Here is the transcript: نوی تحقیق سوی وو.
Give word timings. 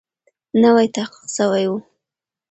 نوی 0.61 0.87
تحقیق 0.95 1.23
سوی 1.35 1.65
وو. 1.69 1.77